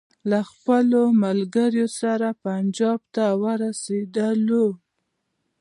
[0.29, 4.65] له خپلو ملګرو سره پنجاب ته ورسېدلو.